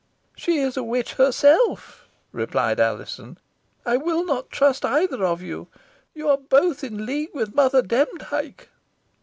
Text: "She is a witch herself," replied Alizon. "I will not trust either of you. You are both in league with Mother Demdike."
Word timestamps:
"She 0.35 0.57
is 0.57 0.77
a 0.77 0.83
witch 0.83 1.13
herself," 1.13 2.07
replied 2.31 2.79
Alizon. 2.79 3.37
"I 3.85 3.97
will 3.97 4.25
not 4.25 4.49
trust 4.49 4.83
either 4.83 5.23
of 5.23 5.43
you. 5.43 5.67
You 6.15 6.27
are 6.29 6.39
both 6.39 6.83
in 6.83 7.05
league 7.05 7.35
with 7.35 7.53
Mother 7.53 7.83
Demdike." 7.83 8.69